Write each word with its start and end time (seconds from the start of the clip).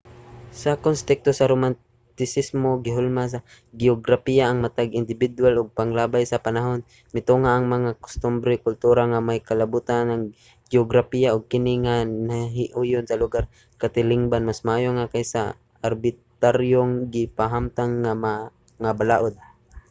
sa 0.61 0.71
konteksto 0.85 1.29
sa 1.35 1.49
romantisismo 1.53 2.69
gihulma 2.85 3.23
sa 3.33 3.39
geograpiya 3.81 4.43
ang 4.47 4.57
matag 4.63 4.89
indibidwal 4.99 5.53
ug 5.61 5.75
paglabay 5.79 6.23
sa 6.27 6.43
panahon 6.47 6.79
mitungha 7.15 7.51
ang 7.55 7.65
mga 7.75 7.91
kustombre 8.05 8.51
ug 8.55 8.63
kultura 8.67 9.03
nga 9.11 9.21
may 9.27 9.39
kalabutan 9.49 9.97
ana 10.01 10.15
nga 10.21 10.31
geograpiya 10.71 11.29
ug 11.35 11.47
kini 11.51 11.73
nga 11.85 11.95
nahiuyon 12.29 13.05
sa 13.07 13.19
lugar 13.23 13.43
sa 13.51 13.79
katilingban 13.81 14.43
mas 14.49 14.59
maayo 14.67 14.89
pa 14.97 15.11
kaysa 15.13 15.31
sa 15.47 15.55
arbitraryong 15.87 16.91
gipahamtang 17.13 17.93
nga 18.03 18.13
mga 18.83 18.91
balaod 18.99 19.33